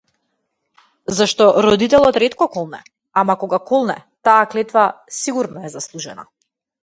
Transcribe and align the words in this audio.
Зашто, 1.17 1.45
родителот 1.65 2.15
ретко 2.23 2.45
колне, 2.55 2.81
ама 3.21 3.33
кога 3.43 3.59
колне, 3.69 3.97
таа 4.27 4.43
клетва 4.53 4.85
сигурно 5.21 5.59
е 5.67 5.75
заслужена. 5.77 6.23